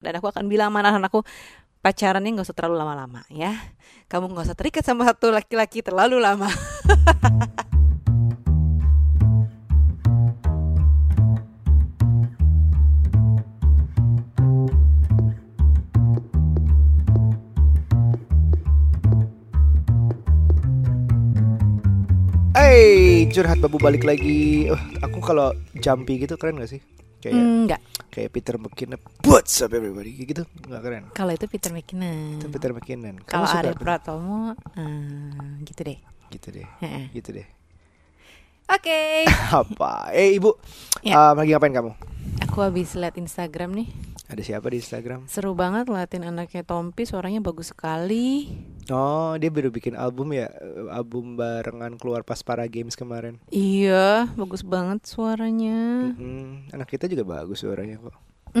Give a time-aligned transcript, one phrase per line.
[0.00, 1.20] dan aku akan bilang mana anakku
[1.84, 3.52] pacarannya nggak usah terlalu lama-lama ya
[4.08, 6.48] kamu nggak usah terikat sama satu laki-laki terlalu lama
[22.60, 24.70] Hey, curhat babu balik lagi.
[24.70, 26.99] Uh, aku kalau jumpy gitu keren gak sih?
[27.20, 29.00] Kayak enggak kayak Peter McKinnon.
[29.22, 30.16] What's up everybody?
[30.16, 31.04] Kayak gitu nggak keren.
[31.12, 33.16] kalau itu Peter McKinnon Itu Peter McKinnon.
[33.22, 33.76] Kalau Ariel?
[33.76, 35.98] Pratomo eh, gitu deh
[36.30, 36.66] Gitu deh.
[37.10, 37.46] Gitu deh.
[38.66, 39.00] oke
[39.60, 40.10] Apa?
[40.10, 40.54] Eh ibu,
[41.00, 41.32] Ya.
[41.32, 41.92] um, lagi ngapain kamu?
[42.40, 43.88] aku habis liat Instagram nih
[44.30, 45.26] Ada siapa di Instagram?
[45.26, 48.46] seru banget liatin anaknya Tompi suaranya bagus sekali
[48.86, 50.50] Oh, dia baru bikin album ya,
[50.90, 53.38] album barengan keluar pas para games kemarin.
[53.48, 58.14] iya bagus banget suaranya Mm, anak kita juga bagus suaranya kok.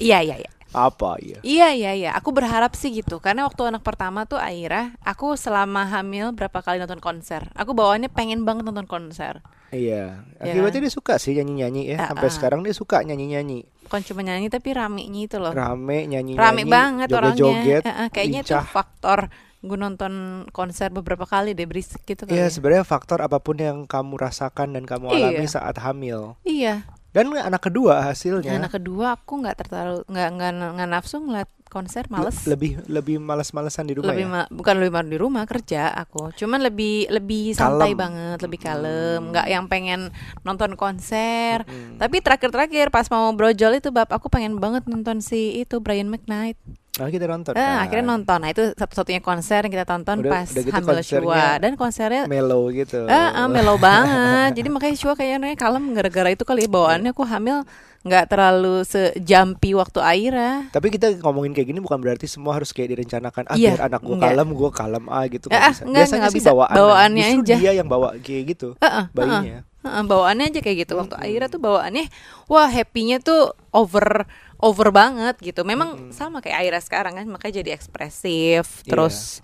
[0.00, 1.40] iya iya iya Apa ya?
[1.40, 5.88] Iya iya iya, aku berharap sih gitu karena waktu anak pertama tuh Aira, aku selama
[5.88, 7.48] hamil berapa kali nonton konser.
[7.56, 9.40] Aku bawaannya pengen banget nonton konser.
[9.68, 11.96] Iya, Ya akibatnya dia suka sih nyanyi-nyanyi ya.
[12.00, 12.32] Ah, Sampai ah.
[12.32, 13.68] sekarang dia suka nyanyi-nyanyi.
[13.84, 15.52] Bukan cuma nyanyi tapi ramenya itu loh.
[15.52, 16.40] Rame nyanyi-nyanyi.
[16.40, 17.36] Rame banget orangnya.
[17.36, 18.64] joget-joget, Eh, eh, kayaknya itu lincah.
[18.64, 19.20] faktor
[19.58, 20.12] gue nonton
[20.48, 22.54] konser beberapa kali deh berisik gitu Iya kali.
[22.54, 25.34] sebenarnya faktor apa pun yang kamu rasakan dan kamu Iya.
[25.34, 26.86] alami saat hamil Iya.
[27.10, 32.04] dan anak kedua hasilnya anak kedua aku nggak terlalu nggak nggak nggak nafsu ngeliat konser
[32.08, 32.34] males.
[32.40, 34.44] le- lebih lebih malas-malesan di rumah lebih ya.
[34.48, 37.98] bukan lebih ma- di rumah kerja aku cuman lebih lebih santai Kalem.
[37.98, 39.28] banget lebih kalem Hmm.
[39.30, 40.00] nggak yang pengen
[40.40, 41.96] nonton konser Mm-mm.
[41.96, 46.56] tapi terakhir-terakhir pas mau brojol itu bab aku pengen banget nonton si itu Brian McKnight
[46.96, 47.52] Nah, kita nonton.
[47.52, 47.78] eh, kan.
[47.80, 51.46] akhirnya nonton nah itu satu-satunya konser yang kita tonton Udah- pas udah gitu hamil Shua
[51.56, 53.06] dan konsernya Mellow gitu.
[53.06, 54.50] Eh, eh, mellow banget.
[54.52, 57.62] Jadi makanya Shua kayaknya kalem gara-gara itu kali ya bawaannya aku hamil
[57.98, 60.70] nggak terlalu sejumpy waktu Aira.
[60.70, 63.44] Tapi kita ngomongin kayak gini bukan berarti semua harus kayak direncanakan.
[63.44, 64.30] Ah, Iya, biar anak gue enggak.
[64.32, 65.46] kalem, gue kalem ah gitu.
[65.46, 65.82] Eh, nggak ah, bisa.
[65.82, 66.50] enggak, Biasanya nggak sih bisa.
[66.50, 66.74] bawaan.
[66.74, 67.54] Bawaannya Justru aja.
[67.58, 68.68] dia yang bawa kayak gitu.
[68.76, 69.58] Eh, eh, Bayinya.
[69.78, 71.26] Heeh, bawaannya aja kayak gitu waktu Mm-mm.
[71.28, 72.04] Aira tuh bawaannya
[72.46, 74.26] wah happy-nya tuh over
[74.58, 75.62] over banget gitu.
[75.62, 76.10] Memang Mm-mm.
[76.10, 78.90] sama kayak Aira sekarang kan makanya jadi ekspresif Iya.
[78.90, 79.38] terus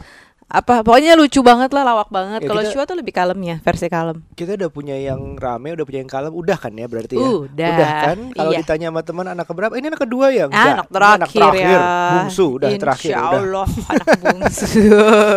[0.45, 2.45] apa pokoknya lucu banget lah lawak banget.
[2.45, 4.23] Ya, Kalau Shua tuh lebih kalemnya, versi kalem.
[4.37, 7.27] Kita udah punya yang rame, udah punya yang kalem, udah kan ya berarti ya.
[7.27, 7.77] Udah,
[8.13, 8.19] kan?
[8.37, 8.61] Kalau iya.
[8.63, 9.73] ditanya sama teman anak keberapa?
[9.75, 10.47] Ini anak kedua ya?
[10.47, 10.75] Enggak.
[10.79, 11.79] anak terakhir, anak terakhir.
[11.81, 11.81] ya.
[12.15, 13.31] Bungsu udah Insya terakhir udah.
[13.33, 14.85] Allah anak bungsu.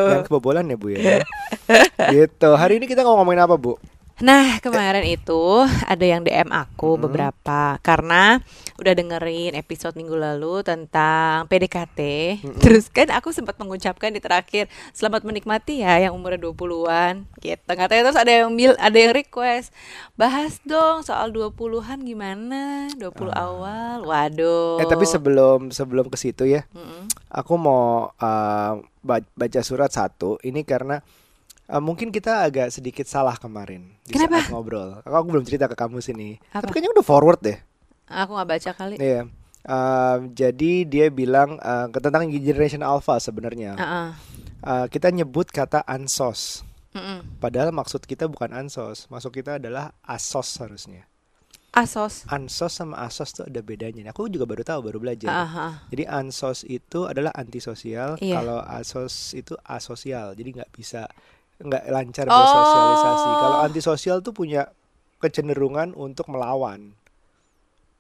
[0.07, 1.00] yang kebobolan ya bu ya
[2.16, 3.79] gitu hari ini kita mau ngomongin apa bu
[4.17, 5.44] Nah kemarin itu
[5.85, 7.05] ada yang DM aku Hmm.
[7.05, 8.41] beberapa karena
[8.75, 12.00] udah dengerin episode minggu lalu tentang PDKT
[12.39, 12.57] Mm-mm.
[12.57, 18.01] Terus kan aku sempat mengucapkan di terakhir Selamat menikmati ya yang umurnya 20-an gitu Katanya
[18.03, 19.69] terus ada yang bil ada yang request
[20.13, 23.45] Bahas dong soal 20-an gimana 20 Ah.
[23.45, 27.05] awal Waduh eh tapi sebelum sebelum ke situ ya Mm-mm.
[27.28, 31.05] aku mau uh, ba- baca surat satu ini karena
[31.67, 34.44] uh, mungkin kita agak sedikit salah kemarin di Kenapa?
[34.44, 36.66] saat ngobrol aku, aku belum cerita ke kamu sini Apa?
[36.66, 37.59] tapi kayaknya udah forward deh
[38.07, 39.28] Aku gak baca kali Iya
[39.67, 44.09] Um, jadi dia bilang uh, tentang generation alpha sebenarnya Ah-ah.
[44.63, 46.63] Uh, kita nyebut kata ansos
[46.95, 47.35] Mm-mm.
[47.44, 51.03] padahal maksud kita bukan ansos maksud kita adalah asos harusnya
[51.75, 54.07] Asos ansos sama asos tuh ada bedanya.
[54.09, 55.29] Aku juga baru tahu, baru belajar.
[55.29, 55.84] Ah-ah.
[55.91, 58.39] Jadi ansos itu adalah antisosial, Iya.
[58.39, 60.31] kalau asos itu asosial.
[60.34, 61.05] Jadi nggak bisa
[61.57, 62.34] nggak lancar Oh.
[62.34, 63.29] bersosialisasi.
[63.35, 64.69] Kalau antisosial tuh punya
[65.18, 66.94] kecenderungan untuk melawan.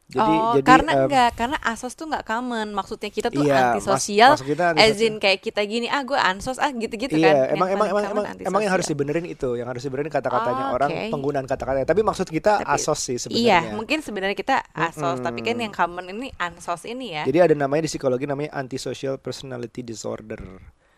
[0.07, 2.71] Jadi oh, jadi karena em, enggak, karena asos tuh enggak common.
[2.71, 5.03] Maksudnya kita tuh iya, mas- antisosial, maksud kita as antisosial.
[5.03, 7.35] in kayak kita gini, ah gue ansos ah gitu-gitu Iya, kan.
[7.59, 10.75] emang Yang emang emang emang, emang yang harus dibenerin itu, yang harus dibenerin kata-katanya Oh,
[10.79, 11.11] orang, oke.
[11.11, 11.83] penggunaan kata-katanya.
[11.83, 13.75] Tapi maksud kita Tapi- asos sih Iya, sebenarnya.
[13.75, 17.23] mungkin sebenarnya kita asos, tapi kan yang common ini ansos ini ya.
[17.27, 20.39] Jadi ada namanya di psikologi namanya antisocial personality disorder.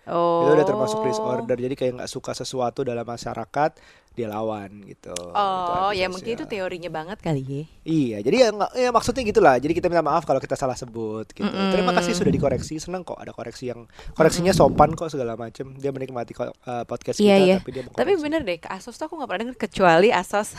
[0.10, 0.44] Oh.
[0.44, 1.56] Itu udah termasuk disorder.
[1.56, 3.72] Jadi kayak nggak suka sesuatu dalam masyarakat,
[4.10, 5.14] dia lawan gitu.
[5.14, 7.64] Itu Oh, ya mungkin itu teorinya banget kali ya.
[7.82, 9.56] Iya, jadi ya, nggak- ya maksudnya gitulah.
[9.56, 11.42] Jadi kita minta maaf kalau kita salah sebut gitu.
[11.42, 11.72] Mm-mm.
[11.72, 12.78] Terima kasih sudah dikoreksi.
[12.78, 15.72] Senang kok ada koreksi yang koreksinya sopan kok segala macem.
[15.74, 16.52] Dia menikmati uh,
[16.84, 17.56] podcast Iya, kita iya.
[17.58, 20.54] tapi dia Tapi bener deh, asos tuh aku nggak pernah denger kecuali asos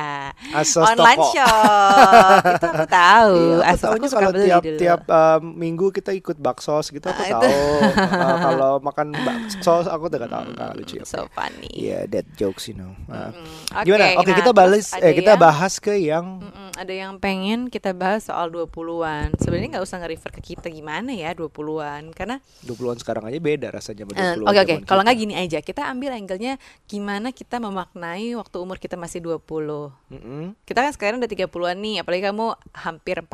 [0.60, 1.32] Asos online toko.
[1.32, 2.42] shop.
[2.52, 3.34] itu aku tahu.
[3.34, 4.78] Iya, aku asos aku kalau beli tiap dulu.
[4.78, 7.34] tiap um, minggu kita ikut baksos gitu aku Ah, itu.
[7.40, 7.54] tahu.
[7.96, 10.96] Uh, kalau makan bakso aku udah gak tahu nggak lucu.
[11.04, 11.68] So funny.
[11.68, 12.96] Iya, that jokes you know.
[13.04, 13.28] Nah.
[13.28, 13.84] Mm-mm.
[13.84, 14.16] Gimana?
[14.16, 17.92] Oke, nah, kita balas eh kita yang- bahas ke yang Mm-mm, ada yang pengen kita
[17.92, 19.36] bahas soal 20-an.
[19.36, 24.08] Sebenarnya nggak usah nge-refer ke kita gimana ya 20-an karena 20-an sekarang aja beda rasanya
[24.08, 26.52] sama Eh, 20-an Oke oke, zaman kalau nggak gini aja, kita ambil angle-nya
[26.86, 29.92] gimana kita memaknai waktu umur kita masih 20.
[30.08, 30.56] Mm-mm.
[30.64, 33.28] Kita kan sekarang udah 30-an nih, apalagi kamu hampir 40.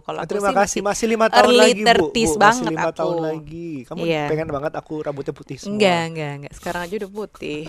[0.00, 2.40] Kalau Ah, terima sih kasih masih lima tahun lagi bu, 30s bu.
[2.40, 2.96] banget masih lima aku.
[2.96, 3.70] tahun lagi.
[3.84, 4.24] Kamu Iya.
[4.26, 5.74] pengen banget aku rambutnya putih semua.
[5.74, 6.52] Enggak, enggak, enggak.
[6.54, 7.60] Sekarang aja udah putih.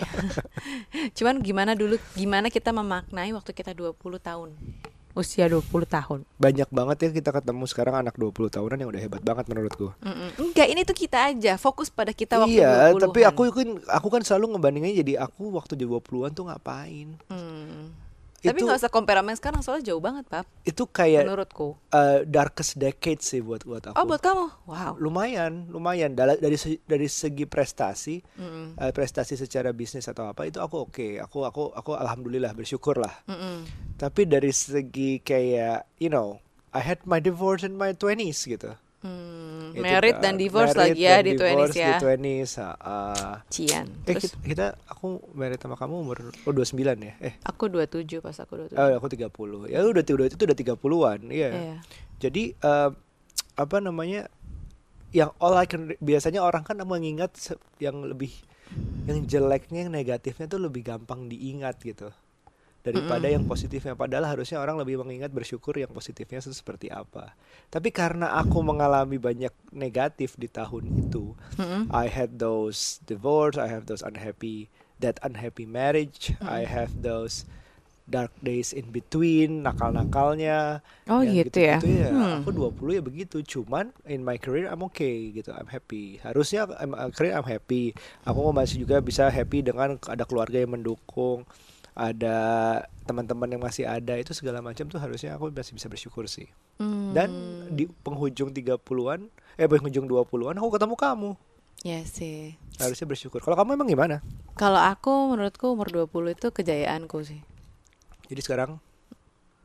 [1.17, 4.53] Cuman gimana dulu, gimana kita memaknai waktu kita 20 tahun.
[5.15, 6.27] Usia 20 tahun.
[6.35, 9.95] Banyak banget ya kita ketemu sekarang anak 20 tahunan yang udah hebat banget menurutku.
[10.03, 10.29] Mm-mm.
[10.35, 11.55] Enggak, ini tuh kita aja.
[11.55, 13.01] Fokus pada kita waktu iya, 20-an.
[13.07, 17.15] tapi aku kan aku kan selalu ngebandingnya jadi aku waktu 20-an tuh ngapain?
[17.31, 18.04] Hmm.
[18.45, 20.45] Tapi Itu- nggak usah compare sama yang sekarang, soalnya jauh banget, Pap.
[20.61, 21.75] Itu kayak Menurutku.
[21.89, 23.95] uh, darkest decade sih buat buat aku.
[23.95, 24.45] Oh, buat kamu?
[24.65, 24.93] Wow.
[24.97, 28.77] lumayan, lumayan dari se- dari segi prestasi, Mm-mm.
[28.77, 31.07] uh, prestasi secara bisnis atau apa itu aku oke.
[31.19, 33.13] Aku aku aku alhamdulillah bersyukur lah.
[33.25, 33.65] Mm-mm.
[33.95, 36.37] Tapi dari segi kayak you know,
[36.69, 38.75] I had my divorce in my 20s gitu.
[39.05, 41.89] Hmm, Itu married kan, dan divorce married lagi ya di 20s divorce ya.
[41.93, 43.35] Di 20s, ah, ah.
[43.53, 43.85] Cian.
[43.85, 45.05] Eh Terus kita, kita aku
[45.37, 47.13] married sama kamu umur oh 29 ya?
[47.21, 48.81] Eh, aku 27 pas aku 27.
[48.81, 49.69] oh, aku 30.
[49.69, 51.19] Ya udah udah itu udah 30-an.
[51.29, 51.49] Iya.
[51.53, 51.75] Iya.
[52.17, 52.89] Jadi eh,
[53.55, 54.25] apa namanya?
[55.15, 57.31] Yang all I can biasanya orang kan mengingat
[57.79, 58.35] yang lebih
[59.05, 62.11] yang jeleknya yang negatifnya tuh lebih gampang diingat gitu
[62.85, 67.33] daripada yang positifnya padahal harusnya orang lebih mengingat bersyukur yang positifnya itu seperti apa
[67.73, 71.89] tapi karena aku mengalami banyak negatif di tahun itu Mm-mm.
[71.89, 74.69] I had those divorce I have those unhappy
[75.01, 77.49] that unhappy marriage I have those
[78.05, 81.81] dark days in between nakal-nakalnya Oh, yang gitu ya.
[81.81, 82.09] gitu-gitu ya.
[82.13, 82.45] Hmm.
[82.45, 83.41] Aku 20 ya begitu.
[83.41, 85.49] Cuman in my career I'm okay gitu.
[85.49, 86.21] I'm happy.
[86.21, 87.97] Harusnya I'm, uh, career I'm happy.
[88.21, 91.49] Aku masih juga bisa happy dengan ada keluarga yang mendukung,
[91.95, 92.37] ada
[93.07, 96.51] teman-teman yang masih ada itu segala macam tuh harusnya aku masih bisa bersyukur sih.
[96.75, 97.15] Hmm.
[97.15, 97.29] Dan
[97.71, 101.31] di penghujung 30-an, eh penghujung 20-an aku ketemu kamu.
[101.87, 102.59] Ya sih.
[102.75, 103.39] Harusnya bersyukur.
[103.39, 104.19] Kalau kamu emang gimana?
[104.59, 107.39] Kalau aku menurutku umur 20 itu kejayaanku sih.
[108.27, 108.83] Jadi sekarang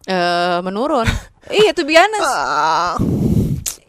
[0.08, 1.04] Eh menurun.
[1.60, 2.32] iya tuh honest.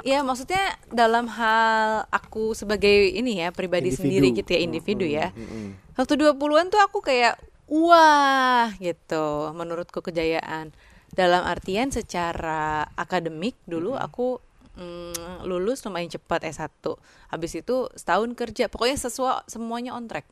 [0.02, 4.02] Ya maksudnya dalam hal aku sebagai ini ya pribadi Individu.
[4.02, 5.28] sendiri gitu ya individu ya.
[5.38, 5.78] Mm-mm.
[5.96, 7.38] Waktu 20-an tuh aku kayak
[7.72, 10.76] wah gitu menurutku kejayaan.
[11.12, 14.40] Dalam artian secara akademik dulu aku
[14.76, 17.00] mm, lulus lumayan cepat S1.
[17.32, 18.68] Habis itu setahun kerja.
[18.68, 20.28] Pokoknya sesuai semuanya on track.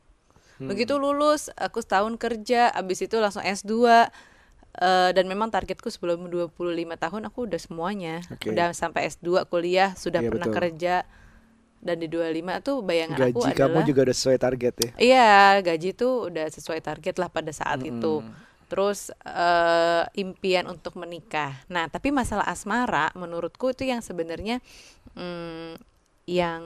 [0.60, 4.12] Begitu lulus aku setahun kerja, habis itu langsung S2
[4.70, 8.22] Eh, dan memang targetku sebelum 25 tahun aku udah semuanya.
[8.30, 8.54] Oke.
[8.54, 10.56] Udah sampai S2 kuliah, sudah Iya, pernah betul.
[10.62, 10.94] kerja.
[11.80, 14.90] Dan di 25 tuh bayangan Gaji aku kamu adalah juga udah sesuai target ya.
[15.00, 15.32] Iya,
[15.64, 18.20] gaji tuh udah sesuai target lah pada saat itu.
[18.68, 21.56] Terus eh, impian untuk menikah.
[21.72, 24.60] Nah, tapi masalah asmara menurutku itu yang sebenarnya
[25.16, 25.80] mm,
[26.28, 26.62] yang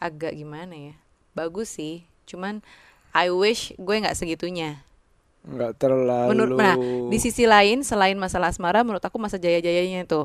[0.00, 0.94] agak gimana ya?
[1.36, 2.08] Bagus sih.
[2.24, 2.64] Cuman
[3.12, 4.82] I wish gue nggak segitunya.
[5.44, 6.76] Enggak terlalu Menurut nah,
[7.12, 10.24] di sisi lain selain masalah asmara menurut aku masa jaya-jayanya itu.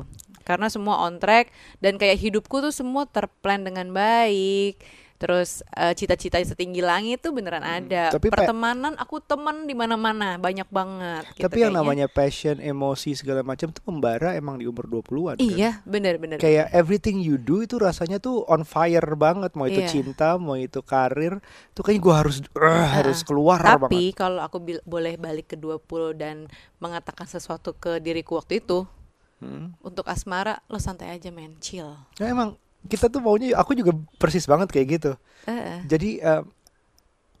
[0.50, 1.48] Karena semua on track
[1.78, 4.82] dan kayak hidupku tuh semua terplan dengan baik.
[5.20, 8.08] Terus eh, cita-cita setinggi langit tuh beneran ada.
[8.08, 11.84] Hmm, tapi pe- Pertemanan aku teman di mana-mana, banyak banget gitu Tapi yang kayaknya.
[11.84, 15.44] namanya passion, emosi segala macam tuh membara emang di umur 20-an kan.
[15.44, 16.40] Iya, bener-bener.
[16.40, 19.92] Kayak everything you do itu rasanya tuh on fire banget, mau itu Iya.
[19.92, 21.36] cinta, mau itu karir,
[21.70, 23.92] tuh kayaknya gua harus eh, harus keluar banget.
[23.92, 25.84] Tapi kalau aku boleh balik ke 20
[26.16, 26.48] dan
[26.78, 28.88] mengatakan sesuatu ke diriku waktu itu,
[29.40, 29.72] Hmm.
[29.80, 31.96] untuk asmara lo santai aja men, chill.
[32.20, 35.12] Ya, emang kita tuh maunya aku juga persis banget kayak gitu.
[35.48, 36.44] Eh, Jadi eh,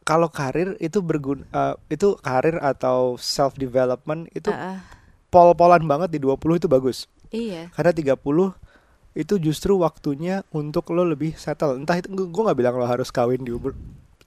[0.04, 4.80] kalau karir itu berguna eh, itu karir atau self development itu eh,
[5.28, 7.04] pol-polan banget di 20 itu bagus.
[7.30, 7.68] iya.
[7.76, 8.16] Karena 30
[9.14, 11.78] itu justru waktunya untuk lo lebih settle.
[11.78, 13.74] Entah itu gue nggak bilang lo harus kawin di umur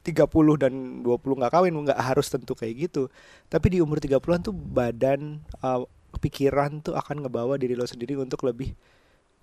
[0.03, 0.27] 30
[0.60, 3.08] dan 20 nggak kawin, nggak harus tentu kayak gitu.
[3.48, 5.88] Tapi di umur 30-an tuh badan uh,
[6.20, 8.74] pikiran tuh akan ngebawa diri lo sendiri untuk lebih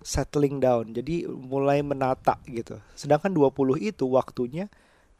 [0.01, 0.91] settling down.
[0.91, 2.77] Jadi mulai menata gitu.
[2.97, 4.67] Sedangkan 20 itu waktunya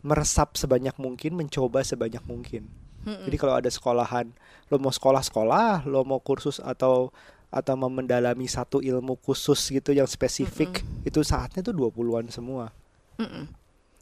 [0.01, 2.67] meresap sebanyak mungkin, mencoba sebanyak mungkin.
[3.01, 3.25] Mm-mm.
[3.29, 4.29] Jadi kalau ada sekolahan,
[4.69, 7.09] lo mau sekolah-sekolah, lo mau kursus atau
[7.51, 12.71] atau mau mendalami satu ilmu khusus gitu yang spesifik, itu saatnya tuh 20-an semua.
[13.19, 13.51] Mm-mm.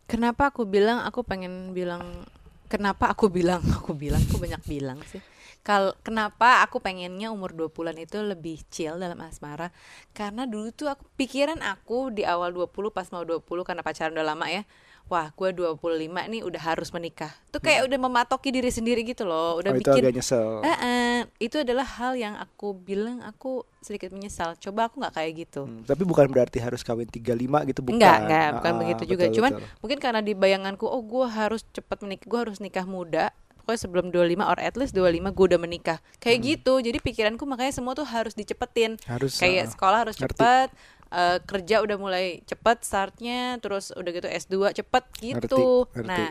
[0.05, 2.25] Kenapa aku bilang aku pengen bilang
[2.69, 5.19] kenapa aku bilang aku bilang aku banyak bilang sih.
[5.59, 9.75] Kal kenapa aku pengennya umur 20-an itu lebih chill dalam asmara?
[10.15, 14.23] Karena dulu tuh aku pikiran aku di awal 20 pas mau 20 karena pacaran udah
[14.23, 14.63] lama ya.
[15.09, 15.81] Wah, gue 25
[16.29, 17.33] nih udah harus menikah.
[17.49, 19.57] Tuh kayak udah mematoki diri sendiri gitu loh.
[19.57, 19.77] Udah Hmm.
[19.77, 20.47] oh, itu bikin agak nyesel.
[20.61, 24.53] Eh, itu adalah hal yang aku bilang aku sedikit menyesal.
[24.55, 25.65] Coba aku nggak kayak gitu.
[25.65, 27.33] Hmm, tapi bukan berarti harus kawin 35
[27.65, 27.97] gitu bukan.
[27.97, 29.25] Enggak, enggak, bukan Ah, begitu betul, juga.
[29.31, 29.67] Cuman betul.
[29.79, 33.33] mungkin karena di bayanganku, oh gue harus cepat menikah, gue harus nikah muda.
[33.59, 35.01] Pokoknya sebelum 25 or at least 25
[35.31, 35.97] gue udah menikah.
[36.17, 36.45] Kayak Hmm.
[36.47, 36.73] gitu.
[36.81, 38.97] Jadi pikiranku makanya semua tuh harus dicepetin.
[39.05, 40.37] harus Kayak ah, sekolah harus ngerti.
[40.37, 40.69] cepet,
[41.13, 45.85] eh, kerja udah mulai cepet startnya, terus udah gitu S2 cepet gitu.
[45.89, 46.05] Ngerti, ngerti.
[46.07, 46.29] Nah,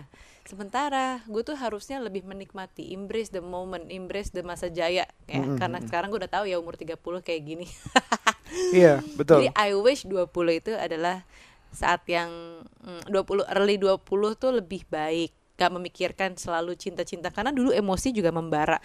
[0.49, 5.39] sementara gue tuh harusnya lebih menikmati, embrace the moment, embrace the masa jaya ya.
[5.45, 7.69] Mm-mm, Karena sekarang gue udah tahu ya umur 30 kayak gini.
[8.73, 9.45] Iya, betul.
[9.45, 11.21] Jadi I wish 20 itu adalah
[11.69, 15.37] saat yang mm, 20 early 20 tuh lebih baik.
[15.59, 18.81] Gak memikirkan selalu cinta-cinta karena dulu emosi juga membara.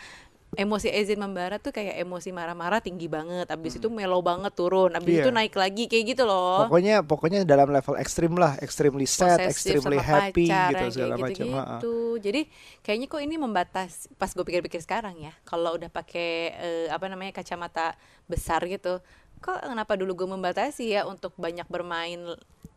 [0.53, 3.49] Emosi Ezin membara tuh kayak emosi marah-marah tinggi banget.
[3.49, 4.93] Abis itu mellow banget turun.
[4.93, 5.19] Abis Hmm.
[5.19, 5.23] Iya.
[5.25, 6.65] itu naik lagi kayak gitu loh.
[6.65, 11.23] Pokoknya pokoknya dalam level ekstrim lah, extremely sad, Posesif extremely happy pacar, gitu segala kayak
[11.25, 11.45] macam.
[11.49, 11.95] gitu.
[12.21, 12.41] Jadi
[12.81, 15.33] kayaknya kok ini membatas pas gue pikir-pikir sekarang ya.
[15.43, 19.01] Kalau udah pakai eh, apa namanya kacamata besar gitu.
[19.39, 22.21] Kok kenapa dulu gue membatasi ya untuk banyak bermain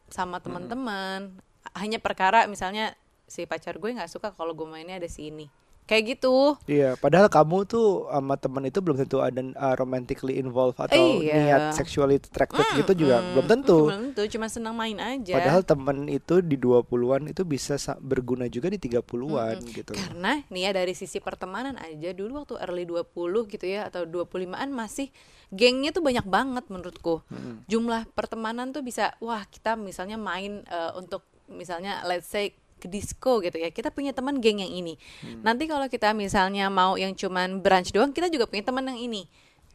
[0.08, 1.34] sama teman-teman.
[1.74, 2.94] Hanya perkara misalnya
[3.26, 5.46] si pacar gue nggak suka kalau gue mainnya ada si ini.
[5.86, 6.58] Kayak gitu.
[6.66, 11.34] Iya, padahal kamu tuh sama temen itu belum tentu ada uh, romantically involved atau Iya.
[11.38, 13.78] niat sexually attracted gitu juga Mm, belum tentu.
[13.86, 15.38] Belum tentu, cuma senang main aja.
[15.38, 19.94] Padahal temen itu di 20-an itu bisa sa- berguna juga di 30-an gitu.
[19.94, 23.06] Karena nih ya dari sisi pertemanan aja dulu waktu early 20
[23.46, 25.14] gitu ya atau 25-an masih
[25.48, 27.22] gengnya tuh banyak banget menurutku.
[27.64, 33.40] Jumlah pertemanan tuh bisa wah kita misalnya main eh, untuk misalnya let's say ke disco
[33.40, 33.72] gitu ya.
[33.72, 34.94] Kita punya teman geng yang ini.
[35.40, 39.24] Nanti kalau kita misalnya mau yang cuman brunch doang, kita juga punya teman yang ini.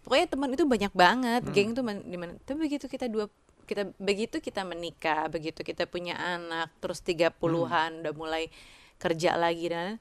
[0.02, 1.42] Pokoknya teman itu banyak banget.
[1.54, 2.34] Geng tuh di mana?
[2.42, 3.30] Tapi begitu kita dua
[3.66, 8.52] kita begitu kita menikah, begitu kita punya anak, terus 30-an udah mulai
[9.00, 9.96] kerja lagi dan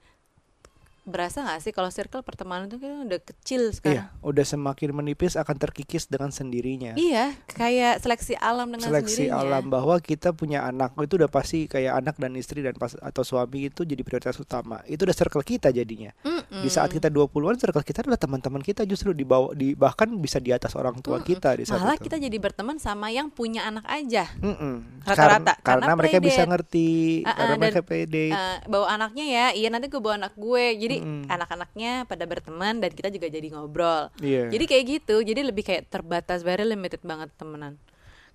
[1.10, 4.06] berasa gak sih kalau circle pertemanan itu kan udah kecil sekarang?
[4.08, 6.94] Iya, udah semakin menipis akan terkikis dengan sendirinya.
[6.94, 9.42] Iya, kayak seleksi alam dengan Seleksi sendirinya.
[9.42, 13.22] alam bahwa kita punya anak itu udah pasti kayak anak dan istri dan pas atau
[13.22, 14.80] suami itu jadi prioritas utama.
[14.86, 16.14] Itu udah circle kita jadinya.
[16.22, 16.62] Mm-mm.
[16.62, 20.38] Di saat kita 20-an circle kita adalah teman-teman kita justru di bawah di bahkan bisa
[20.38, 22.06] di atas orang tua kita di saat Malah itu.
[22.06, 24.30] kita jadi berteman sama yang punya anak aja.
[24.38, 25.02] Mm-mm.
[25.02, 26.88] Rata-rata, Karena, karena mereka bisa ngerti,
[27.24, 28.26] ah, karena dan, mereka pede.
[28.30, 30.64] Eh, bawa anaknya ya, iya nanti gue bawa anak gue.
[30.76, 31.24] Jadi Mm-mm.
[31.32, 34.12] anak-anaknya pada berteman dan kita juga jadi ngobrol.
[34.20, 34.52] Iya.
[34.52, 37.80] Jadi kayak gitu, jadi lebih kayak terbatas, very limited banget temenan.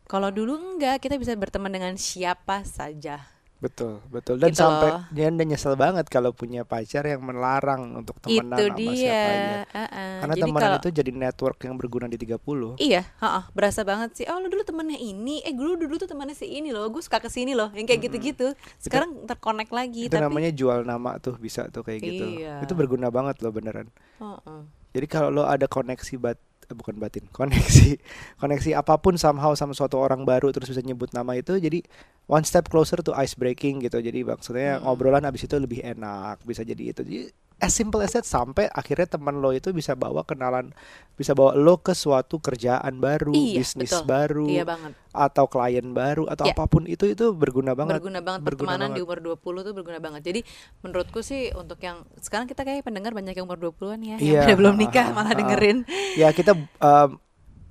[0.05, 3.34] Kalau dulu enggak, kita bisa berteman dengan siapa saja.
[3.55, 4.35] Betul, betul.
[4.35, 5.01] Dan Gitu sampai loh.
[5.09, 8.93] dia dan nyesel banget kalau punya pacar yang melarang untuk temenan itu sama dia.
[8.93, 9.55] siapa aja.
[9.63, 10.11] uh-uh.
[10.21, 12.75] Karena Jadi temenan kalau itu jadi network yang berguna di 30.
[12.77, 14.25] Iya, heeh, berasa banget sih.
[14.27, 17.17] Oh, lu dulu temennya ini, eh dulu dulu tuh temennya si ini loh, gue suka
[17.23, 18.53] ke sini loh, yang kayak gitu-gitu.
[18.77, 22.25] Sekarang terkonek lagi, Itu tapi namanya jual nama tuh bisa tuh kayak gitu.
[22.43, 22.59] Iya.
[22.61, 23.87] Itu berguna banget loh beneran.
[24.19, 24.61] Heeh.
[24.95, 26.39] Jadi kalau lo ada koneksi bat
[26.73, 28.01] bukan batin, koneksi
[28.41, 31.85] koneksi apa pun somehow sama suatu orang baru terus bisa nyebut nama itu jadi
[32.25, 34.01] one step closer to ice breaking gitu.
[34.01, 34.89] Jadi maksudnya Mm-mm.
[34.89, 37.01] ngobrolan abis itu lebih enak, bisa jadi itu.
[37.05, 40.75] Jadi as simple as that sampai akhirnya teman lo itu bisa bawa kenalan
[41.15, 44.03] bisa bawa lo ke suatu kerjaan baru, Iya, bisnis betul.
[44.03, 44.91] baru Iya banget.
[45.09, 46.51] atau klien baru atau Iya.
[46.51, 48.03] apa pun itu itu berguna banget.
[48.03, 49.07] Berguna banget Berguna pertemanan di banget.
[49.07, 50.21] umur 20 tuh berguna banget.
[50.27, 50.39] Jadi
[50.83, 54.59] menurutku sih untuk yang sekarang kita kayak pendengar banyak yang umur 20-an ya, Iya, yang
[54.59, 55.37] belum ah, nikah ah, malah ah.
[55.39, 55.77] dengerin.
[56.19, 56.51] ya kita
[56.83, 57.09] um,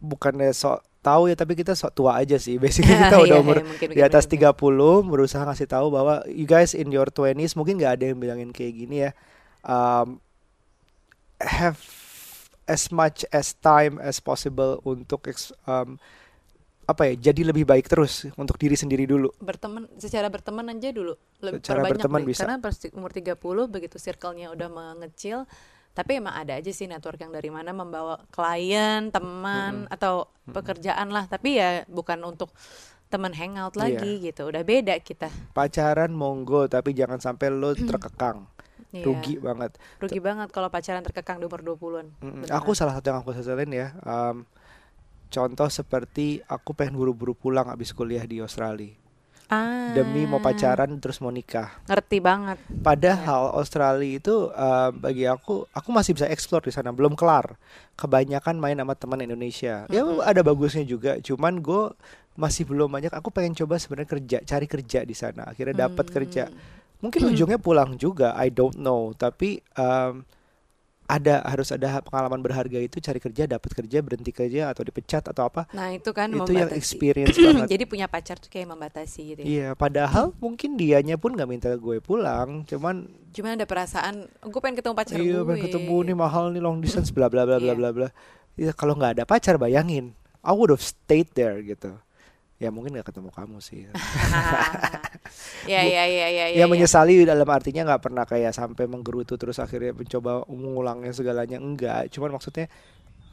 [0.00, 3.56] bukannya sok tahu ya tapi kita sok tua aja sih basically kita udah Iya, umur
[3.60, 5.04] iya, mungkin, di mungkin, atas mungkin.
[5.04, 8.48] 30 berusaha ngasih tahu bahwa you guys in your 20s mungkin nggak ada yang bilangin
[8.48, 9.12] kayak gini ya
[9.64, 10.20] um,
[11.40, 11.80] have
[12.64, 15.28] as much as time as possible untuk
[15.68, 16.00] um,
[16.84, 19.32] apa ya jadi lebih baik terus untuk diri sendiri dulu.
[19.40, 21.16] Berteman secara berteman aja dulu.
[21.40, 22.28] Lebih Secara berteman deh.
[22.32, 22.44] bisa.
[22.44, 23.40] karena pas umur 30
[23.72, 25.48] begitu circle-nya udah mengecil
[25.94, 31.24] tapi emang ada aja sih network yang dari mana membawa klien teman atau pekerjaan lah.
[31.30, 32.50] Tapi ya bukan untuk
[33.08, 33.80] teman hangout Iya.
[33.80, 34.50] lagi gitu.
[34.50, 35.30] Udah beda kita.
[35.54, 38.44] Pacaran monggo tapi jangan sampai lo terkekang
[38.94, 39.04] Iya.
[39.04, 42.54] rugi banget rugi banget kalau pacaran terkekang di umur 20-an Mm, Beneran.
[42.54, 43.90] Aku salah satu yang aku seselin ya.
[44.00, 44.46] um,
[45.26, 48.94] contoh seperti aku pengen buru-buru pulang abis kuliah di Australia
[49.46, 51.74] ah, demi mau pacaran terus mau nikah.
[51.84, 56.90] ngerti banget Padahal Australia itu um, bagi aku, aku masih bisa explore di sana.
[56.90, 57.58] Belum kelar.
[57.94, 59.84] Kebanyakan main sama teman Indonesia.
[59.86, 61.16] Ya ada bagusnya juga.
[61.18, 61.92] Cuman gue
[62.34, 63.10] masih belum banyak.
[63.10, 65.44] Aku pengen coba sebenarnya kerja, cari kerja di sana.
[65.46, 66.14] Akhirnya dapat Hmm.
[66.14, 66.44] kerja.
[67.04, 68.32] Mungkin ujungnya pulang juga.
[68.34, 69.12] I don't know.
[69.12, 70.24] Tapi um,
[71.04, 75.44] ada harus ada pengalaman berharga itu cari kerja dapat kerja berhenti kerja atau dipecat atau
[75.44, 76.80] apa Nah itu kan itu yang membatasi.
[76.80, 79.44] experience banget Jadi punya pacar tuh kayak membatasi gitu ya.
[79.44, 83.04] iya padahal mungkin dianya pun nggak minta gue pulang cuman
[83.36, 85.44] Cuman ada perasaan, gue pengen ketemu pacar iya gue.
[85.44, 87.76] pengen ketemu nih mahal nih long distance bla bla bla bla Iya.
[87.76, 88.08] bla bla
[88.56, 92.00] Iya, kalau nggak ada pacar bayangin I would have stayed there gitu
[92.62, 93.88] ya mungkin nggak ketemu kamu sih.
[95.64, 99.96] Ya, ya, ya, ya, ya, menyesali dalam artinya nggak pernah kayak sampai menggerutu terus akhirnya
[99.96, 102.12] mencoba mengulangnya segalanya enggak.
[102.12, 102.68] Cuman maksudnya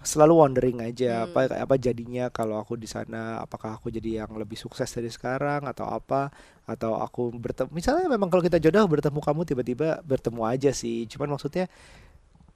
[0.02, 1.36] selalu wondering aja Hmm.
[1.36, 3.44] apa apa jadinya kalau aku di sana?
[3.44, 6.32] Apakah aku jadi yang lebih sukses dari sekarang atau apa?
[6.66, 11.06] Atau aku bertemu misalnya memang kalau kita jodoh bertemu kamu tiba-tiba bertemu aja sih.
[11.12, 11.68] Cuman maksudnya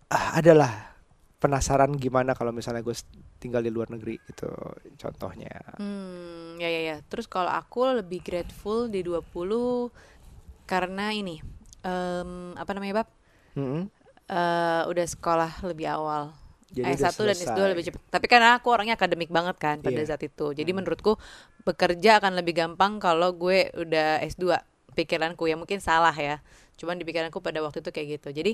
[0.10, 0.95] ah, adalah
[1.38, 2.96] penasaran gimana kalau misalnya gue
[3.38, 4.50] tinggal di luar negeri gitu
[4.98, 6.98] contohnya Hmm, ya ya ya.
[7.12, 9.92] Terus kalau aku lebih grateful di 20
[10.66, 11.44] karena ini
[11.84, 13.10] em, apa namanya, Bab?
[13.56, 13.88] Mm-mm.
[14.26, 16.34] Eh, udah sekolah lebih awal.
[16.74, 17.72] Jadi udah S1 dan S2 selesai.
[17.72, 18.00] lebih cepat.
[18.10, 20.10] Tapi karena aku orangnya akademik banget kan pada Iya.
[20.10, 20.50] saat itu.
[20.52, 20.82] Jadi Hmm.
[20.82, 21.14] menurutku
[21.62, 24.58] bekerja akan lebih gampang kalau gue udah S2.
[24.98, 26.40] Pikiranku ya mungkin salah ya.
[26.76, 28.30] Cuman di pikiranku pada waktu itu kayak gitu.
[28.36, 28.52] Jadi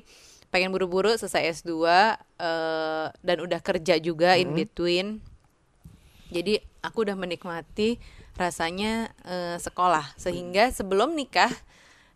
[0.53, 4.57] pengen buru-buru selesai S2 eh, dan udah kerja juga in Hmm.
[4.57, 5.07] between.
[6.31, 7.99] Jadi aku udah menikmati
[8.39, 11.51] rasanya eh, sekolah sehingga sebelum nikah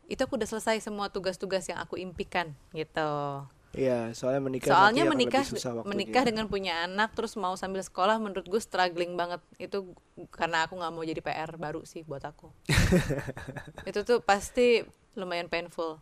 [0.08, 3.44] itu aku udah selesai semua tugas-tugas yang aku impikan gitu.
[3.76, 5.44] Iya, soalnya menikah Soalnya menikah
[5.84, 9.92] menikah dengan punya anak terus mau sambil sekolah menurut gue struggling banget itu
[10.32, 12.56] karena aku nggak mau jadi PR baru sih buat aku.
[13.90, 14.82] itu tuh pasti
[15.20, 16.00] lumayan painful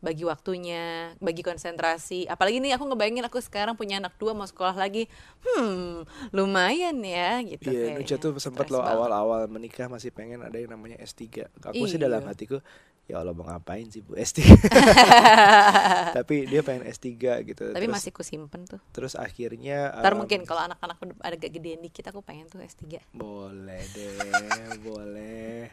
[0.00, 2.24] bagi waktunya, bagi konsentrasi.
[2.24, 5.04] Apalagi nih aku ngebayangin aku sekarang punya anak dua mau sekolah lagi,
[5.44, 7.68] hmm lumayan ya gitu.
[7.68, 8.22] Iya, Nucha kayaknya.
[8.22, 8.96] tuh sempat Stres lo banget.
[8.96, 11.52] awal-awal menikah masih pengen ada yang namanya S3.
[11.60, 12.32] Aku sih dalam Iya.
[12.32, 12.64] hatiku,
[13.10, 14.40] ya Allah mau ngapain sih Bu S3.
[16.16, 17.06] Tapi dia pengen S3
[17.44, 17.64] gitu.
[17.70, 18.80] Tapi terus, masih ku simpen tuh.
[18.90, 23.02] terus akhirnya Ntar um, mungkin kalau anak-anak udah agak gedean dikit aku pengen tuh S3.
[23.12, 24.14] boleh deh,
[24.86, 25.68] boleh.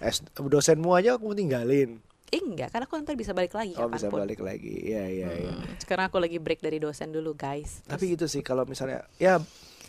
[0.00, 1.98] S, dosenmu aja aku tinggalin.
[2.26, 4.18] Eh enggak, karena aku ntar bisa balik lagi Oh, bisa kapan pun.
[4.26, 4.74] balik lagi.
[4.82, 5.52] Iya, iya, iya.
[5.54, 7.86] Hmm, Sekarang aku lagi break dari dosen dulu guys.
[7.86, 9.38] Tapi gitu sih kalau misalnya ya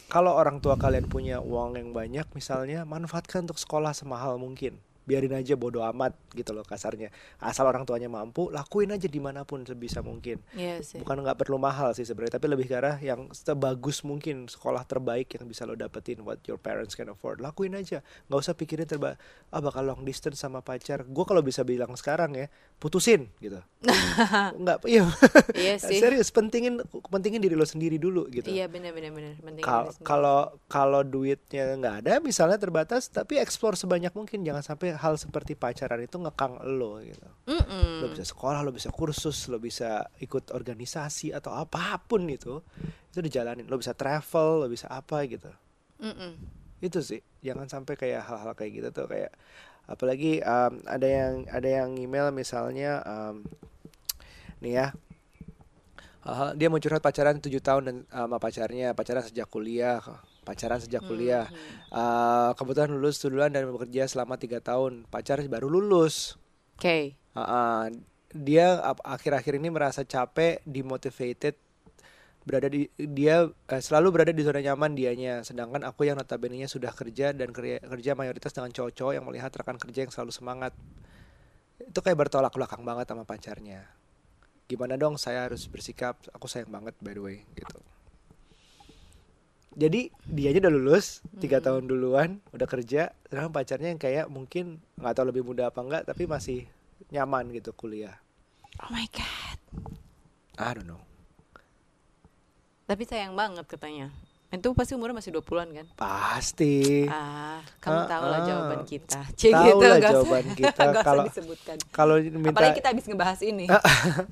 [0.08, 4.78] kalau orang tua kalian punya uang yang banyak misalnya manfaatkan untuk sekolah semahal mungkin.
[5.08, 7.10] Biarin aja bodo amat gitu loh kasarnya.
[7.40, 10.44] Asal orang tuanya mampu, lakuin aja di mana pun sebisa mungkin.
[10.54, 11.00] Iya sih.
[11.00, 15.32] Bukan nggak perlu mahal sih sebenarnya, tapi lebih ke arah yang sebagus mungkin sekolah terbaik
[15.40, 17.40] yang bisa lo dapetin what your parents can afford.
[17.40, 19.16] Lakuin aja, nggak usah pikirin terba
[19.50, 21.08] ah bakal long distance sama pacar.
[21.08, 23.58] Gue kalau bisa bilang sekarang ya, putusin gitu.
[24.62, 25.06] nggak, iya.
[25.54, 25.98] Iya sih.
[25.98, 28.46] Serius, pentingin pentingin diri lo sendiri dulu gitu.
[28.50, 29.34] Iya benar benar benar.
[29.66, 35.18] Kal- kalau kalau duitnya nggak ada misalnya terbatas tapi explore sebanyak mungkin jangan sampai hal
[35.18, 38.06] seperti pacaran itu ngekang lo gitu Mm-mm.
[38.06, 42.62] lo bisa sekolah lo bisa kursus lo bisa ikut organisasi atau apa pun itu
[43.14, 45.50] itu dijalanin lo bisa travel lo bisa apa gitu
[46.02, 46.38] Mm-mm.
[46.86, 49.34] itu sih jangan sampai kayak hal-hal kayak gitu tuh kayak
[49.88, 53.42] apalagi um, ada yang ada yang email misalnya um,
[54.62, 54.88] nih ya.
[56.28, 60.04] Hal-hal- dia mau curhat pacaran 7 tahun dan sama pacarnya pacaran sejak kuliah
[60.48, 61.52] pacaran sejak kuliah.
[61.92, 65.04] Uh, kebetulan lulus duluan dan bekerja selama tiga tahun.
[65.12, 66.40] Pacar baru lulus.
[66.80, 67.20] Oke.
[67.36, 67.92] Uh-uh.
[68.32, 71.56] dia ap- akhir-akhir ini merasa capek dimotivated
[72.48, 75.44] berada di dia eh, selalu berada di zona nyaman dianya.
[75.44, 79.76] Sedangkan aku yang notabene sudah kerja dan kerja, kerja mayoritas dengan cowok-cowok yang melihat rekan
[79.76, 80.72] kerja yang selalu semangat.
[81.84, 83.84] Itu kayak bertolak belakang banget sama pacarnya.
[84.72, 87.80] Gimana dong saya harus bersikap aku sayang banget by the way gitu.
[89.78, 94.82] Jadi dia aja udah lulus tiga tahun duluan udah kerja sedangkan pacarnya yang kayak mungkin
[94.98, 96.66] nggak tahu lebih muda apa enggak tapi masih
[97.14, 98.18] nyaman gitu kuliah.
[98.82, 99.60] Oh my god.
[100.58, 101.08] I don't know
[102.88, 104.08] Tapi sayang banget katanya.
[104.48, 105.86] Itu pasti umurnya masih 20-an kan?
[105.94, 108.46] pasti Ah, kamu Ah, tahu lah ah.
[108.48, 109.20] jawaban kita.
[109.36, 110.84] Cik Tahu gitu, lah nggak usah- jawaban kita.
[111.04, 111.78] Kalau- disebutkan.
[111.92, 113.68] kalau minta Apalagi kita habis ngebahas ini.
[113.68, 113.80] Ya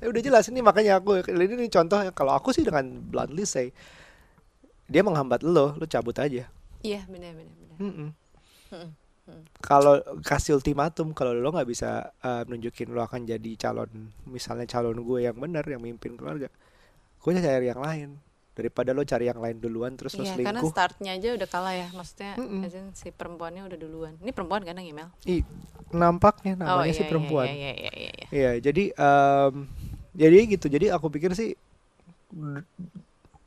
[0.10, 3.76] udah jelas ini makanya aku ini nih contoh kalau aku sih dengan bluntly say
[4.86, 6.48] dia menghambat lo lo cabut aja
[6.80, 7.76] Iya, benar benar benar.
[7.76, 8.08] Mm-mm.
[8.72, 9.40] Mm-mm.
[9.58, 11.90] kalau kasih ultimatum kalau lo nggak bisa
[12.20, 13.90] uh, nunjukin lo akan jadi calon
[14.24, 16.46] misalnya calon gue yang benar yang mimpin keluarga
[17.18, 18.10] gue cari yang lain
[18.56, 21.74] daripada lo cari yang lain duluan terus lo Iya, karena selingkuh startnya aja udah kalah
[21.76, 21.88] ya.
[21.92, 22.64] Maksudnya Mm-mm.
[22.64, 24.16] as in si perempuannya udah duluan.
[24.24, 25.08] Ini perempuan kan yang email?
[25.28, 25.44] Ih,
[25.92, 28.26] nampaknya namanya oh, sih iya, perempuan Iya, iya, iya, iya, iya.
[28.32, 29.54] Iya, jadi em,
[30.16, 30.66] jadi gitu.
[30.72, 31.52] Jadi aku pikir sih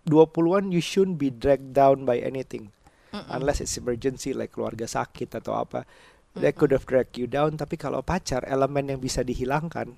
[0.06, 2.70] 20-an you shouldn't be dragged down by anything
[3.10, 3.26] Mm-mm.
[3.34, 5.90] unless it's emergency like keluarga sakit atau apa.
[6.40, 9.98] That could have dragged you down, tapi kalau pacar elemen yang bisa dihilangkan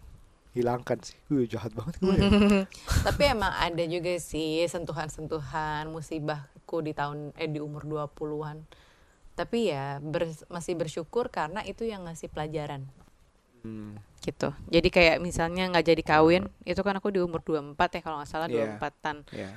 [0.51, 2.29] hilangkan sih gue jahat banget gue ya.
[3.07, 8.67] Tapi emang ada juga sih sentuhan-sentuhan musibahku di tahun eh di umur 20-an.
[9.31, 12.83] Tapi ya ber- masih bersyukur karena itu yang ngasih pelajaran
[13.61, 13.93] Hmm,
[14.25, 14.49] gitu.
[14.73, 18.29] Jadi kayak misalnya nggak jadi kawin, itu kan aku di umur 24 ya kalau nggak
[18.29, 18.73] salah Iya.
[18.81, 19.17] 24-an.
[19.31, 19.51] ya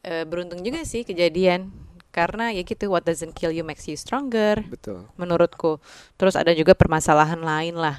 [0.00, 1.74] Eh, beruntung juga sih kejadian
[2.14, 5.82] karena ya gitu what doesn't kill you makes you stronger betul menurutku.
[6.14, 7.98] Terus ada juga permasalahan lain lah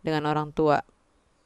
[0.00, 0.80] dengan orang tua.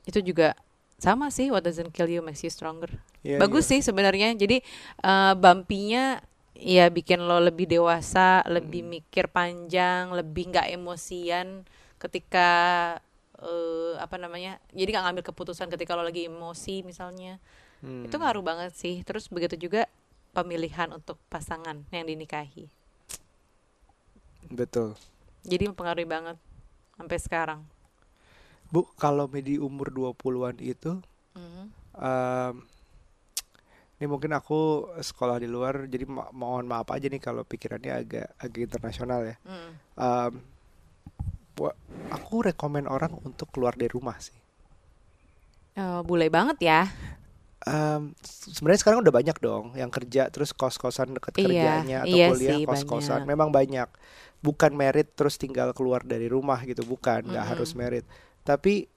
[0.05, 0.57] Itu juga
[1.01, 2.89] sama sih what doesn't kill you makes you stronger.
[3.25, 3.81] Iya, Bagus iya.
[3.81, 4.33] sih sebenarnya.
[4.37, 4.61] Jadi
[5.01, 6.21] eh, bumpy-nya
[6.61, 9.01] ya bikin lo lebih dewasa, lebih Hmm.
[9.01, 11.65] mikir panjang, lebih nggak emosian
[11.97, 12.49] ketika
[13.41, 14.61] eh, apa namanya?
[14.77, 17.41] Jadi nggak ngambil keputusan ketika lo lagi emosi misalnya.
[17.81, 18.05] Hmm.
[18.05, 19.01] Itu ngaruh banget sih.
[19.09, 19.89] Terus begitu juga
[20.37, 22.69] pemilihan untuk pasangan yang dinikahi.
[24.51, 24.99] betul
[25.47, 26.37] Jadi mempengaruhi banget
[26.99, 27.61] sampai sekarang.
[28.71, 31.03] Bu kalau di umur 20-an itu
[31.35, 31.65] Mhm.
[31.99, 32.55] em,
[34.01, 38.27] ini mungkin aku sekolah di luar jadi mo- mohon maaf aja nih kalau pikirannya agak
[38.39, 39.71] agak internasional ya Mm.
[41.61, 41.77] Wa-
[42.09, 44.39] aku rekomen orang untuk keluar dari rumah sih
[45.77, 46.81] Eh, bule banget ya.
[48.25, 52.27] Se- sebenarnya sekarang udah banyak dong yang kerja terus kos-kosan deket Iya, kerjanya atau iya
[52.33, 53.87] kuliah kos-kosan memang banyak
[54.41, 57.53] bukan merit terus tinggal keluar dari rumah gitu bukan nggak Mm-mm.
[57.53, 58.09] harus merit
[58.45, 58.89] tapi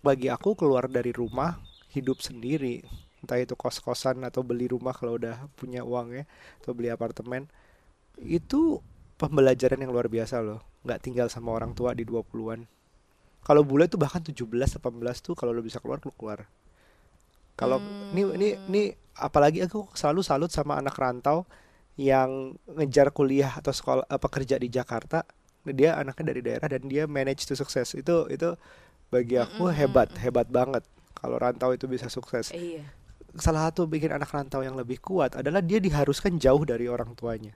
[0.00, 1.60] bagi aku keluar dari rumah
[1.92, 2.80] hidup sendiri
[3.20, 6.24] entah itu kos-kosan atau beli rumah kalau udah punya uang ya
[6.64, 7.44] atau beli apartemen
[8.16, 8.80] itu
[9.20, 10.64] pembelajaran yang luar biasa loh.
[10.88, 12.64] Nggak tinggal sama orang tua di 20-an
[13.40, 14.80] kalau bule itu bahkan 17 18
[15.24, 16.44] tuh kalau lo bisa keluar lo keluar.
[17.56, 17.80] Kalau
[18.12, 18.82] ini ini ini
[19.16, 21.48] apalagi aku selalu salut sama anak rantau
[21.96, 25.24] yang ngejar kuliah atau sekolah apa kerja di Jakarta.
[25.64, 28.56] Dia anaknya dari daerah dan dia manage to sukses itu itu
[29.10, 32.86] bagi aku Mm-mm, hebat hebat banget kalau rantau itu bisa sukses Iya.
[33.36, 37.52] salah satu bikin anak rantau yang lebih kuat adalah dia diharuskan jauh dari orang tuanya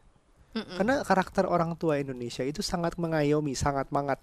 [0.55, 0.77] Mm-mm.
[0.79, 4.19] karena karakter orang tua Indonesia itu sangat mengayomi sangat mangat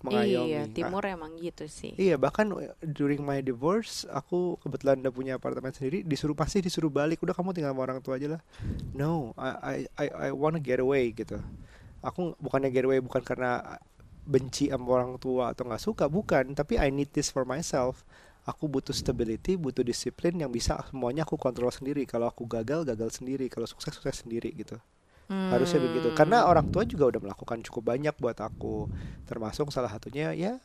[0.00, 1.92] mengayomi Iya, Ah, timur emang gitu sih.
[1.92, 2.48] Iya bahkan
[2.80, 7.52] during my divorce aku kebetulan udah punya apartemen sendiri disuruh pasti disuruh balik udah kamu
[7.52, 8.42] tinggal sama orang tua aja lah.
[8.96, 11.36] No, I I I, I wanna get away gitu.
[12.00, 13.76] Aku bukannya get away bukan karena
[14.26, 18.04] benci sama orang tua atau nggak suka bukan, tapi I need this for myself.
[18.48, 22.08] Aku butuh stability, butuh disiplin yang bisa semuanya aku kontrol sendiri.
[22.08, 23.52] Kalau aku gagal, gagal sendiri.
[23.52, 24.80] Kalau sukses, sukses sendiri gitu.
[25.28, 26.08] Harusnya begitu.
[26.16, 26.50] Karena Hmm.
[26.56, 28.88] orang tua juga udah melakukan cukup banyak buat aku.
[29.28, 30.56] Termasuk salah satunya ya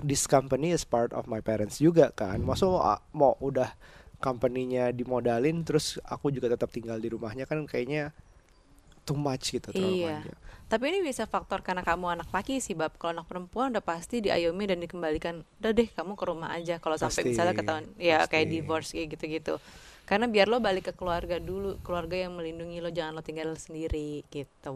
[0.00, 2.40] this company is part of my parents juga kan.
[2.42, 3.70] Maksud mau, mau udah
[4.22, 8.14] company-nya dimodalin terus aku juga tetap tinggal di rumahnya kan kayaknya
[9.02, 10.14] too much gitu terlalu Iya.
[10.22, 10.34] manja.
[10.70, 12.96] Tapi ini bisa faktor karena kamu anak laki sih, bab.
[12.96, 15.44] Kalau anak perempuan udah pasti diayomi dan dikembalikan.
[15.60, 16.80] Udah deh, kamu ke rumah aja.
[16.80, 18.54] Kalau sampai misalnya ketahuan, ya kayak pasti.
[18.56, 19.54] divorce kayak gitu-gitu.
[20.08, 24.24] Karena biar lo balik ke keluarga dulu, keluarga yang melindungi lo, jangan lo tinggal sendiri
[24.32, 24.72] gitu.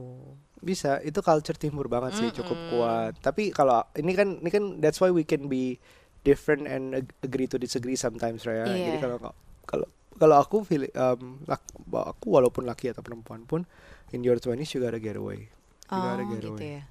[0.61, 2.71] Bisa, itu culture timur banget sih, cukup Mm-mm.
[2.73, 3.12] kuat.
[3.21, 5.77] Tapi kalau ini kan ini kan that's why we can be
[6.23, 8.77] different and ag- agree to disagree sometimes, Raya.
[8.77, 9.01] Jadi Iya.
[9.01, 9.17] kalau
[9.65, 9.87] kalau
[10.17, 13.69] kalau aku feel um, aku walaupun laki atau perempuan pun
[14.12, 15.49] in your 20s you gotta get away.
[15.95, 16.69] You Oh gotta get gitu away.
[16.79, 16.83] ya.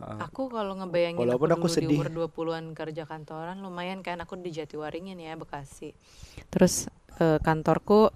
[0.00, 1.92] Uh, Aku kalau ngebayangin Walaupun aku aku dulu di sedih.
[1.92, 5.92] umur 20-an kerja kantoran lumayan kan aku di Jatiwaringin ya Bekasi.
[6.52, 6.74] Terus
[7.20, 8.10] eh, kantorku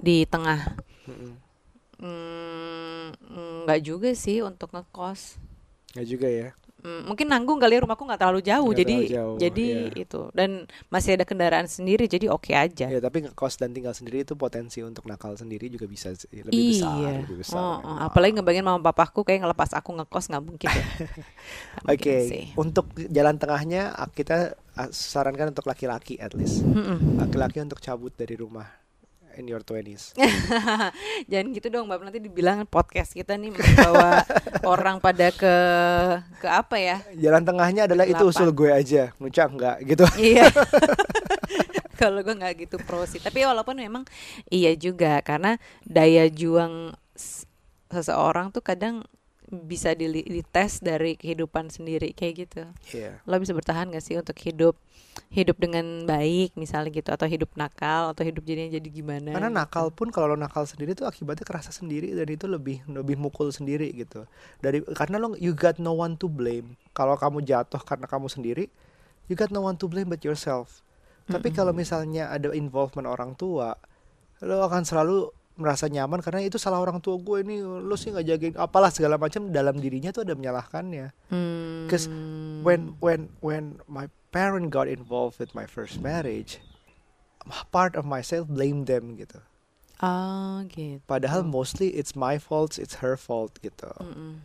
[0.00, 0.60] di tengah.
[1.08, 1.36] mm-mm.
[2.02, 3.14] Hmm,
[3.64, 5.20] nggak juga sih untuk ngekos.
[5.94, 6.48] Nggak juga ya.
[6.84, 10.04] Hmm, mungkin nanggung kali ya rumahku nggak terlalu jauh Nggak jadi terlalu jauh, jadi iya.
[10.04, 12.92] itu dan masih ada kendaraan sendiri jadi oke aja.
[12.92, 17.00] Ya, tapi ngekos dan tinggal sendiri itu potensi untuk nakal sendiri juga bisa lebih besar,
[17.00, 17.24] iya.
[17.24, 17.56] lebih besar.
[17.56, 20.84] Oh, oh, apalagi ngebayangin mama papaku kayak ngelepas aku ngekos nggak mungkin ya.
[21.96, 22.44] Oke, sih.
[22.52, 24.52] untuk jalan tengahnya ah, kita
[24.92, 26.60] sarankan untuk laki-laki at least.
[27.16, 28.83] Laki-laki untuk cabut dari rumah
[29.36, 30.14] in your 20s.
[31.30, 32.00] Jangan gitu dong, Mbak.
[32.06, 34.22] Nanti dibilang podcast kita nih membawa
[34.72, 35.54] orang pada ke
[36.38, 36.96] ke apa ya?
[37.18, 40.04] Jalan tengahnya adalah itu usul gue aja, Nuca enggak gitu.
[40.18, 40.50] Iya.
[42.00, 43.22] Kalau gue nggak gitu pro sih.
[43.22, 44.02] Tapi walaupun memang
[44.50, 46.94] iya juga karena daya juang
[47.90, 49.06] seseorang tuh kadang
[49.62, 52.62] bisa dili- dites dari kehidupan sendiri kayak gitu.
[52.90, 53.22] Iya.
[53.24, 54.74] Lo bisa bertahan gak sih untuk hidup
[55.30, 59.30] hidup dengan baik misalnya gitu atau hidup nakal atau hidup jadinya jadi gimana?
[59.30, 59.60] Karena gitu.
[59.62, 63.54] nakal pun kalau lo nakal sendiri tuh akibatnya kerasa sendiri dan itu lebih lebih mukul
[63.54, 64.26] sendiri gitu.
[64.58, 66.74] Dari karena lo you got no one to blame.
[66.90, 68.66] Kalau kamu jatuh karena kamu sendiri,
[69.30, 70.82] you got no one to blame but yourself.
[71.24, 71.56] Tapi Mm-mm.
[71.56, 73.78] kalau misalnya ada involvement orang tua,
[74.44, 78.26] lo akan selalu merasa nyaman karena itu salah orang tua gue ini lo sih nggak
[78.26, 81.14] jagain apalah segala macam dalam dirinya tuh ada menyalahkannya.
[81.30, 81.86] Hmm.
[81.86, 82.10] 'Cause
[82.66, 86.58] when when when my parent got involved with my first marriage
[87.70, 89.38] part of myself blame them gitu
[90.02, 90.98] Oh gitu.
[91.06, 94.42] padahal mostly it's my fault it's her fault gitu Mm-mm.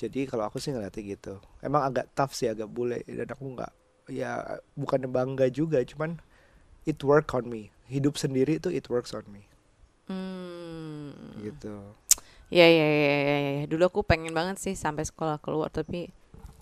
[0.00, 3.72] jadi kalau aku sih ngeliatnya gitu emang agak tough sih agak bule dan aku nggak
[4.08, 6.16] ya bukan bangga juga cuman
[6.88, 9.50] it work on me hidup sendiri itu it works on me
[10.06, 11.10] Hmm.
[11.40, 11.76] gitu
[12.46, 13.64] Ya, ya ya ya ya ya.
[13.66, 16.14] Dulu aku pengen banget sih sampai sekolah keluar tapi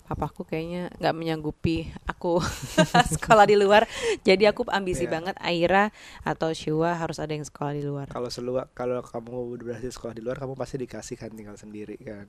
[0.05, 2.41] papaku kayaknya nggak menyanggupi aku
[3.17, 3.85] sekolah di luar.
[4.21, 5.13] Jadi aku ambisi Iya.
[5.13, 8.09] banget Aira atau Shua harus ada yang sekolah di luar.
[8.09, 12.25] kalau selua kalau kamu berhasil sekolah di luar kamu pasti dikasih kan tinggal sendiri kan.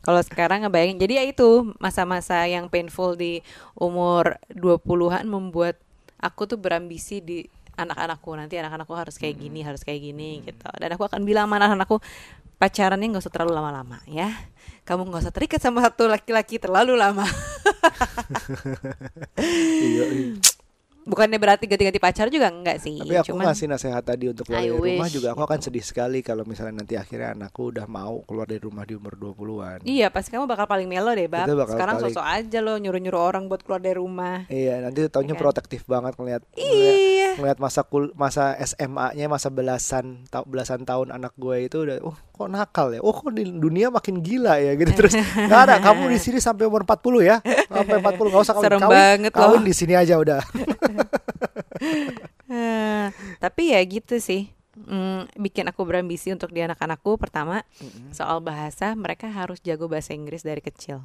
[0.00, 3.44] Kalau sekarang ngebayangin, jadi ya itu masa-masa yang painful di
[3.76, 5.76] umur 20-an membuat
[6.16, 10.66] aku tuh berambisi di anak-anakku nanti anak-anakku harus kayak gini, harus kayak gini gitu.
[10.78, 11.98] Dan aku akan bilang sama anak-anakku
[12.58, 14.30] pacarannya nggak usah terlalu lama-lama ya.
[14.84, 17.24] Kamu nggak usah terikat sama satu laki-laki terlalu lama.
[21.04, 22.96] Bukannya berarti ganti-ganti pacar juga enggak sih.
[22.96, 25.80] Tapi aku Cuman ngasih nasihat tadi untuk keluar I dari rumah juga aku akan sedih
[25.80, 29.84] sekali kalau misalnya nanti akhirnya anakku udah mau keluar dari rumah di umur 20-an.
[29.84, 31.44] Iya, pasti kamu bakal paling melo deh, Bab.
[31.44, 34.48] Sekarang paling- sosok aja lo nyuruh-nyuruh orang buat keluar dari rumah.
[34.48, 35.42] Iya, nanti taunya Iya kan?
[35.44, 36.94] protektif banget ngelihat, Iya.
[37.36, 42.16] ngelihat masa kul masa SMA-nya masa belasan ta- belasan tahun anak gue itu udah oh
[42.30, 42.98] kok nakal ya.
[42.98, 45.12] Oh kok di dunia makin gila ya gitu terus.
[45.14, 47.36] Nggak ada kamu di sini sampai umur 40 ya.
[47.66, 48.64] Sampai 40 nggak usah kawin.
[48.64, 49.40] Serem kawin, banget loh.
[49.44, 50.40] kawin di sini aja udah.
[53.44, 54.50] Tapi ya gitu sih.
[54.74, 57.62] Hmm, bikin aku berambisi untuk di anak-anakku pertama
[58.10, 60.98] soal bahasa mereka harus jago bahasa Inggris dari kecil.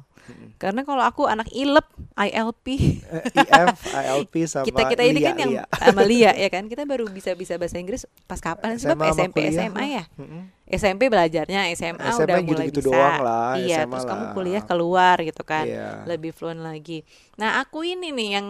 [0.58, 1.86] Karena kalau aku anak ilep
[2.18, 2.66] ILP
[2.98, 5.64] Eh, IF, ILP sama kita kita ini Lia, kan yang Lia.
[5.70, 9.70] sama Lia ya kan kita baru bisa bisa bahasa Inggris pas kapan sih SMP kuliah
[9.70, 10.42] SMA ya Mm-mm.
[10.70, 14.32] SMP belajarnya SMA, SMA udah mulai gitu-gitu bisa doang lah, iya SMA terus kamu lah.
[14.32, 16.06] kuliah keluar gitu kan Iya.
[16.06, 17.02] lebih fluent lagi
[17.34, 18.46] nah aku ini nih yang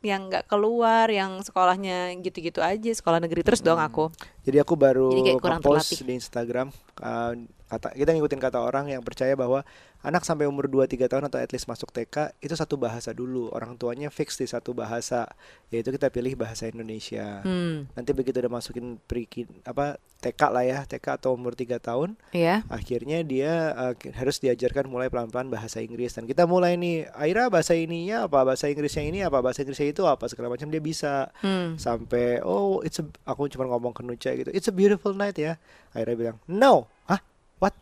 [0.00, 5.08] yang nggak keluar yang sekolahnya gitu-gitu aja sekolah negeri terus dong aku Jadi aku baru
[5.08, 6.04] Jadi kayak kurang post terlatih.
[6.04, 6.66] di Instagram
[6.98, 7.32] uh,
[7.64, 9.64] kata kita ngikutin kata orang yang percaya bahwa
[10.04, 13.48] anak sampai umur 2 3 tahun atau at least masuk TK itu satu bahasa dulu.
[13.56, 15.24] Orang tuanya fix di satu bahasa,
[15.72, 17.40] yaitu kita pilih bahasa Indonesia.
[17.40, 17.96] hmm.
[17.96, 19.24] Nanti begitu udah masukin pre
[19.64, 22.64] apa TK lah ya, TK atau umur 3 tahun, iya.
[22.68, 26.16] akhirnya dia uh, harus diajarkan mulai pelan-pelan bahasa Inggris.
[26.16, 28.44] Dan kita mulai nih Aira bahasa ininya apa?
[28.44, 29.40] Bahasa Inggrisnya ini apa?
[29.40, 30.28] Bahasa Inggrisnya itu apa?
[30.28, 31.32] Segala macam dia bisa.
[31.40, 31.76] Hmm.
[31.80, 34.52] sampai oh it's a, aku cuma ngomong ke Nucha gitu.
[34.52, 35.56] It's a beautiful night ya.
[35.96, 36.88] Akhirnya bilang no.
[37.08, 37.20] Ah
[37.60, 37.76] what?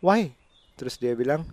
[0.00, 0.41] Why
[0.82, 1.46] terus dia bilang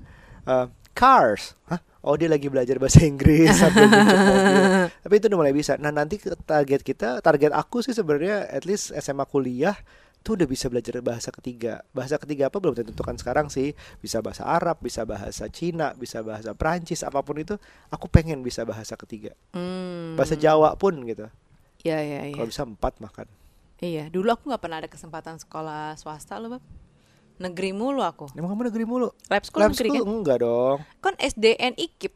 [0.49, 0.65] "Uh,
[0.97, 1.53] cars.
[1.69, 1.79] Hah?
[2.01, 4.89] Oh dia lagi belajar bahasa Inggris sambil mobil.
[4.89, 5.77] Tapi itu udah mulai bisa.
[5.77, 9.75] Nah nanti target kita target aku sih sebenarnya at least SMA kuliah
[10.19, 11.83] tuh udah bisa belajar bahasa ketiga.
[11.91, 13.75] Bahasa ketiga apa belum tentukan sekarang sih.
[13.99, 17.55] Bisa bahasa Arab bisa bahasa Cina bisa bahasa Prancis apa pun itu
[17.91, 19.35] aku pengen bisa bahasa ketiga.
[19.51, 20.15] Hmm.
[20.15, 21.27] bahasa Jawa pun gitu.
[21.83, 22.35] Iya iya iya.
[22.35, 23.27] kalau bisa empat makan.
[23.79, 26.63] Iya, dulu aku nggak pernah ada kesempatan sekolah swasta loh, Bab.
[27.39, 28.27] Negeri mulu aku.
[28.35, 29.07] Emang kamu negeri mulu?
[29.31, 30.11] Lab school Lab negeri school kan?
[30.19, 30.77] enggak dong.
[30.99, 32.13] Kan SDN IKIP.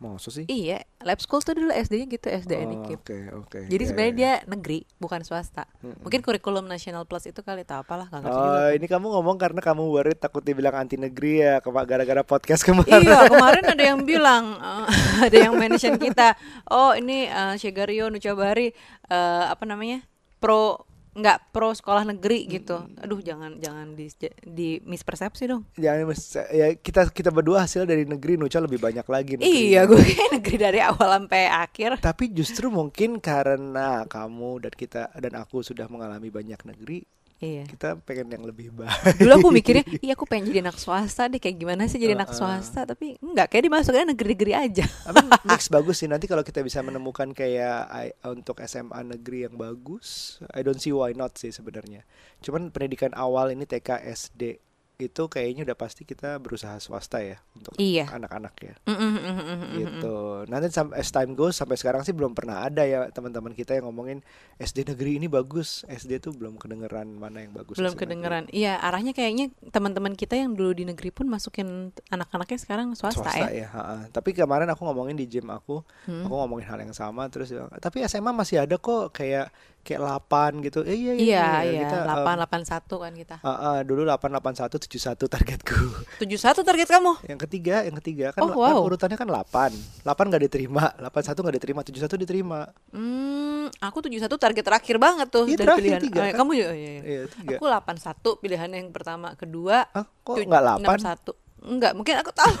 [0.00, 0.46] Maksud sih?
[0.48, 3.04] Iya, lab school tuh dulu SD-nya gitu, SDN Oh, IKIP.
[3.04, 3.58] Oke, oke.
[3.68, 5.68] Jadi Iya, sebenarnya iya, dia negeri, bukan swasta.
[5.84, 6.00] Mm-mm.
[6.00, 8.72] Mungkin kurikulum nasional plus itu kali atau apalah, nggak ngerti Oh, juga.
[8.80, 12.96] ini kamu ngomong karena kamu worried takut dibilang anti negeri ya gara-gara podcast kemarin.
[12.96, 14.86] Iya, kemarin ada yang bilang, eh,
[15.28, 16.32] ada yang mention kita,
[16.72, 18.72] oh ini uh, Shegario Nucabari
[19.04, 20.00] eh, apa namanya
[20.40, 22.86] pro nggak pro sekolah negeri gitu.
[23.02, 24.06] Aduh, jangan jangan di,
[24.46, 25.66] di mispersepsi dong.
[25.74, 26.06] Jangan
[26.54, 29.74] ya kita kita berdua hasil dari negeri Nucha lebih banyak lagi negeri.
[29.74, 31.90] Iya, gue kayak negeri dari awal sampai akhir.
[31.98, 37.02] Tapi justru mungkin karena kamu dan kita dan aku sudah mengalami banyak negeri,
[37.40, 37.64] Iya.
[37.64, 39.16] kita pengen yang lebih baik.
[39.16, 42.36] Dulu aku mikirnya, iya aku pengen jadi anak swasta deh, kayak gimana sih jadi anak
[42.36, 42.60] Uh-uh.
[42.60, 44.84] swasta, tapi enggak, kayak dimasuknya negeri-negeri aja.
[44.84, 50.36] Tapi mix bagus sih nanti kalau kita bisa menemukan kayak untuk SMA negeri yang bagus,
[50.52, 52.04] I don't see why not sih sebenarnya.
[52.44, 54.60] Cuman pendidikan awal ini TK SD
[55.02, 58.10] itu kayaknya udah pasti kita berusaha swasta ya untuk Iya.
[58.10, 58.74] anak-anak ya.
[58.84, 59.70] Mm, mm, mm, mm, mm, mm.
[59.74, 60.16] Gitu.
[60.46, 64.20] Nanti as time goes sampai sekarang sih belum pernah ada ya teman-teman kita yang ngomongin
[64.56, 65.82] SD negeri ini bagus.
[65.86, 67.76] SD tuh belum kedengeran mana yang bagus.
[67.76, 68.02] Belum negeri.
[68.04, 68.44] kedengeran.
[68.50, 73.48] Iya, arahnya kayaknya teman-teman kita yang dulu di negeri pun masukin anak-anaknya sekarang swasta, swasta
[73.48, 73.66] ya.
[73.66, 74.08] ya.
[74.08, 76.24] Tapi kemarin aku ngomongin di gym aku, Hmm.
[76.24, 79.48] aku ngomongin hal yang sama terus tapi SMA masih ada kok kayak
[79.80, 80.80] kayak 8 gitu.
[80.82, 81.16] Eh, iya iya.
[81.16, 81.46] Iya, iya.
[81.64, 83.36] iya, Kita, um, 881 kan kita.
[83.40, 85.78] ah, ah, dulu 881 71 targetku.
[86.22, 87.12] 71 target kamu.
[87.24, 88.80] yang ketiga, yang ketiga kan, Oh, kan wow.
[88.82, 89.72] urutannya kan 8.
[90.04, 92.60] 8 nggak diterima, 81 nggak diterima, 71 diterima.
[92.90, 96.02] Hmm, aku 71 target terakhir banget tuh Iya, dari terakhir pilihan.
[96.02, 96.34] tiga, Oh, kan?
[96.36, 97.02] kamu juga iya, iya.
[97.02, 97.56] Iya, tiga.
[97.56, 100.84] Aku 81 pilihan yang pertama, kedua Ah, kok tu- nggak 8?
[100.84, 101.34] 61.
[101.62, 102.52] Enggak, mungkin aku tahu.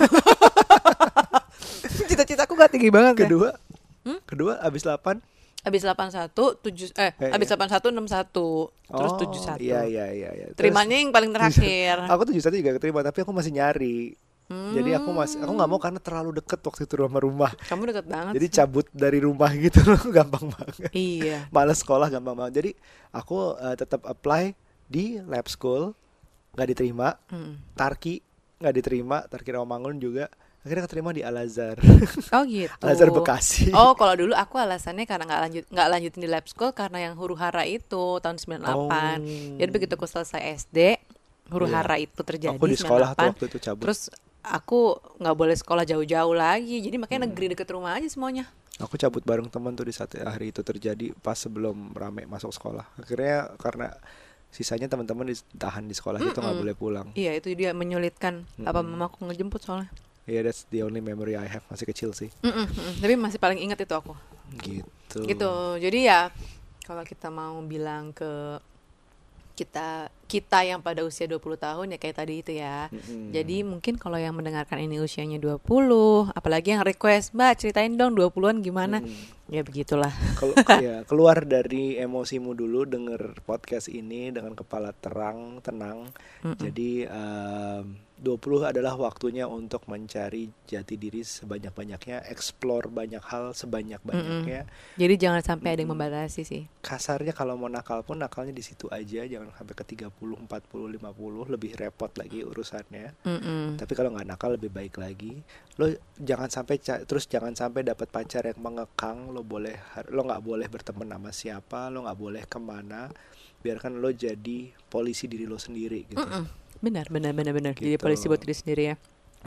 [2.06, 3.26] Cita-citaku gak tinggi banget ya.
[3.26, 3.48] Kedua,
[4.00, 4.16] Hmm?
[4.24, 5.20] kedua abis 8
[5.60, 7.56] Abis 81, 7 eh, Eh, abis iya.
[7.60, 9.60] 81 61, terus Oh, 71.
[9.60, 10.46] Iya iya iya iya.
[10.50, 11.96] Terus- Terimanya yang paling terakhir.
[12.12, 14.16] aku tujuh satu juga keterima tapi aku masih nyari.
[14.50, 17.52] Jadi aku masih aku nggak mau karena terlalu deket waktu itu rumah rumah.
[17.70, 18.32] Kamu deket banget.
[18.34, 20.90] Jadi cabut dari rumah gitu loh gampang banget.
[20.90, 21.46] Iya.
[21.54, 22.52] Males sekolah gampang banget.
[22.58, 22.70] Jadi
[23.14, 24.50] aku eh, tetap apply
[24.90, 25.94] di lab school
[26.58, 27.14] nggak diterima.
[27.30, 27.78] Mm.
[27.78, 28.18] Tarki
[28.58, 29.22] nggak diterima.
[29.30, 30.26] Tarki Rawamangun juga.
[30.60, 31.80] Akhirnya keterima di Al Azhar.
[32.36, 32.68] Oh gitu.
[32.78, 33.72] Al Azhar Bekasi.
[33.72, 37.14] Oh, kalau dulu aku alasannya karena nggak lanjut nggak lanjutin di lab school karena yang
[37.16, 38.60] huru hara itu tahun 98.
[38.68, 38.88] Oh.
[39.56, 41.00] Jadi begitu aku selesai SD,
[41.48, 41.74] huru Iya.
[41.74, 43.32] hara itu terjadi Aku di sekolah tuh 98.
[43.32, 43.82] waktu itu cabut.
[43.82, 44.00] Terus
[44.40, 44.80] aku
[45.16, 46.76] nggak boleh sekolah jauh-jauh lagi.
[46.78, 47.32] Jadi makanya Hmm.
[47.32, 48.44] negeri deket rumah aja semuanya.
[48.78, 52.84] Aku cabut bareng teman tuh di saat hari itu terjadi pas sebelum rame masuk sekolah.
[52.96, 53.92] Akhirnya karena
[54.48, 57.06] sisanya teman-teman ditahan di sekolah itu nggak boleh pulang.
[57.12, 58.92] Iya, itu dia menyulitkan apa Mm-mm.
[58.94, 59.88] mamaku ngejemput soalnya.
[60.30, 62.30] Yeah, that's the only memory I have masih kecil sih.
[62.46, 62.94] Mm-mm, mm-mm.
[63.02, 64.14] Tapi masih paling ingat itu aku.
[64.62, 65.26] Gitu.
[65.26, 65.52] Gitu.
[65.82, 66.30] Jadi ya
[66.86, 68.62] kalau kita mau bilang ke
[69.58, 72.88] kita kita yang pada usia 20 tahun ya kayak tadi itu ya.
[72.88, 73.34] Mm-mm.
[73.34, 78.64] Jadi mungkin kalau yang mendengarkan ini usianya 20, apalagi yang request, "Mbak, ceritain dong 20-an
[78.64, 79.52] gimana?" Mm.
[79.52, 80.14] Ya begitulah.
[80.40, 86.08] Kelu- ya, keluar dari emosimu dulu denger podcast ini dengan kepala terang, tenang.
[86.40, 86.56] Mm-mm.
[86.56, 87.84] Jadi em,
[88.20, 94.68] 20 adalah waktunya untuk mencari jati diri sebanyak-banyaknya, explore banyak hal sebanyak-banyaknya.
[95.00, 96.68] Jadi jangan sampai ada yang membatasi sih.
[96.84, 101.48] Kasarnya kalau mau nakal pun nakalnya di situ aja, jangan sampai ke 30, 40, 50
[101.48, 103.24] lebih repot lagi urusannya.
[103.24, 103.80] Mm-mm.
[103.80, 105.40] Tapi kalau nggak nakal lebih baik lagi.
[105.80, 105.88] Lo
[106.20, 106.76] jangan sampai
[107.08, 109.32] terus jangan sampai dapat pacar yang mengekang.
[109.32, 109.80] Lo boleh
[110.12, 113.08] lo nggak boleh berteman sama siapa, lo nggak boleh ke mana.
[113.64, 116.20] Biarkan lo jadi polisi diri lo sendiri gitu.
[116.20, 116.59] Mm-mm.
[116.84, 117.74] Benar, benar, benar, benar.
[117.76, 118.02] Jadi Gitu.
[118.04, 118.96] polisi buat diri sendiri ya.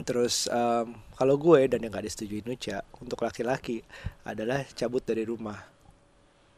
[0.08, 0.86] Terus em,
[1.18, 3.76] kalau gue dan yang nggak disetujui Nuca untuk laki-laki
[4.26, 5.58] adalah cabut dari rumah.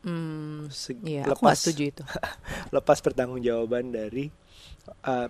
[0.07, 0.71] Hmm.
[0.71, 2.05] Se- Iya, lepas setuju itu.
[2.77, 4.31] lepas pertanggungjawaban dari
[5.05, 5.29] eh,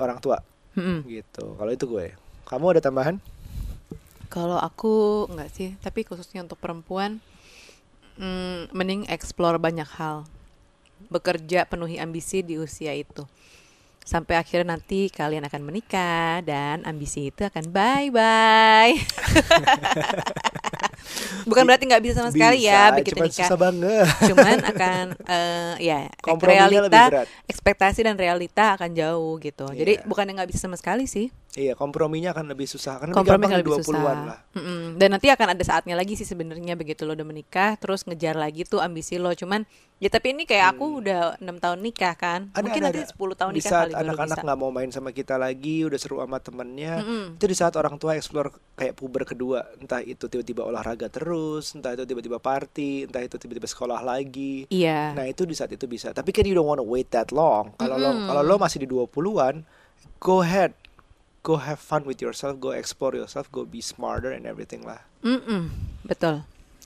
[0.00, 0.38] orang tua
[0.76, 1.04] Mm-mm.
[1.06, 1.44] gitu.
[1.58, 2.06] Kalau itu gue.
[2.48, 3.16] Kamu ada tambahan?
[4.32, 7.22] Kalau aku nggak sih, tapi khususnya untuk perempuan,
[8.18, 10.26] mm, mending explore banyak hal.
[11.12, 13.22] Bekerja penuhi ambisi di usia itu.
[14.04, 18.92] Sampai akhirnya nanti kalian akan menikah dan ambisi itu akan bye-bye.
[21.48, 23.38] Bukan berarti nggak bisa sama sekali ya begitu cuman nikah.
[23.42, 24.06] susah banget.
[24.28, 25.98] Cuman akan eh, ya
[26.40, 27.02] realita,
[27.44, 29.66] ekspektasi dan realita akan jauh gitu.
[29.70, 30.06] Jadi Iya.
[30.06, 31.28] bukan yang nggak bisa sama sekali sih.
[31.54, 34.26] Iya, komprominya akan lebih susah karena kompromi akan lebih 20-an susah.
[34.26, 34.38] lah.
[34.58, 34.98] Mm-mm.
[34.98, 38.66] Dan nanti akan ada saatnya lagi sih sebenarnya begitu lo udah menikah, terus ngejar lagi
[38.66, 39.30] tuh ambisi lo.
[39.30, 39.62] Cuman
[40.02, 42.58] ya tapi ini kayak aku udah enam tahun nikah kan, Hmm.
[42.58, 43.10] Ada, mungkin ada, nanti ada.
[43.14, 46.38] 10 tahun di nikah saat anak-anak nggak mau main sama kita lagi, udah seru sama
[46.38, 47.38] temennya, Mm-mm.
[47.38, 51.92] itu di saat orang tua explore kayak puber kedua, entah itu tiba-tiba olahraga terus, entah
[51.92, 54.64] itu tiba-tiba party, entah itu tiba-tiba sekolah lagi.
[54.68, 55.12] Iya.
[55.12, 56.10] Nah itu di saat itu bisa.
[56.10, 57.76] Tapi kan you don't wanna wait that long.
[57.76, 58.26] Kalau lo Mm-mm.
[58.26, 59.62] kalau lo masih di 20-an,
[60.18, 60.72] go ahead,
[61.40, 65.04] go have fun with yourself, go explore yourself, go be smarter and everything lah.
[65.20, 65.68] Mm-mm.
[66.02, 66.44] Betul.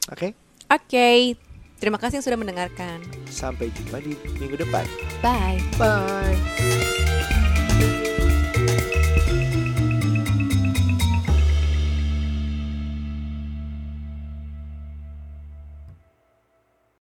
[0.09, 0.35] Oke,
[0.69, 1.39] Oke.
[1.79, 2.99] Terima kasih yang sudah mendengarkan.
[3.31, 4.83] sampai jumpa di minggu depan.
[5.23, 5.63] Bye.
[5.79, 6.88] Bye.